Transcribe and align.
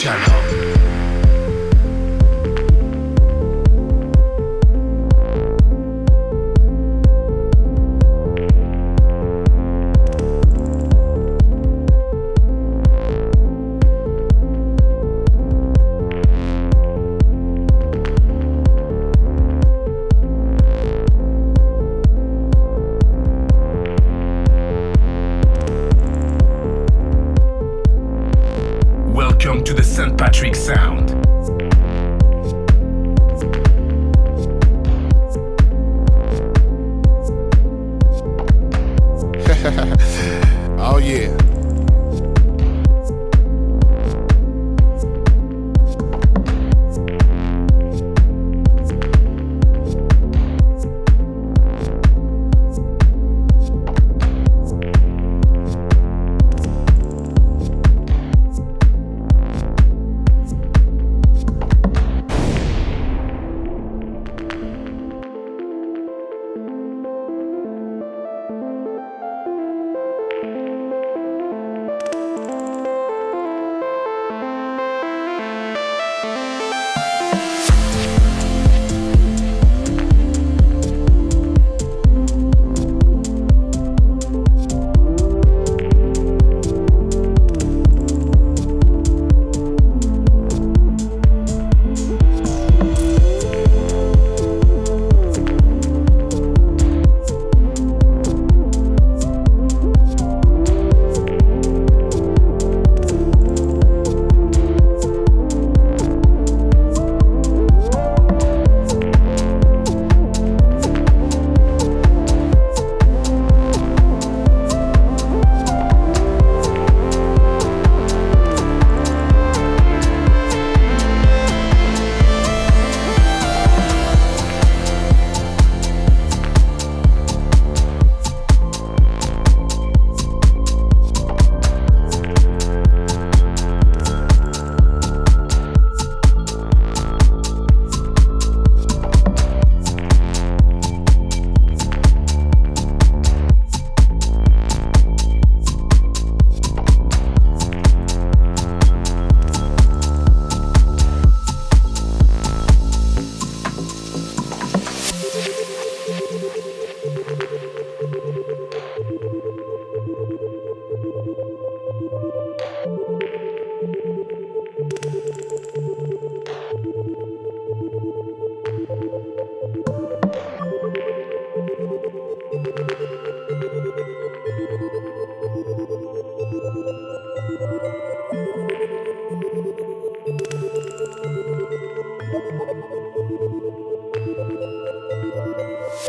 Channel. 0.00 0.59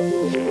Música 0.02 0.51